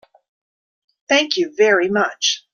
Thank 1.07 1.37
you 1.37 1.53
very 1.55 1.87
much. 1.87 2.47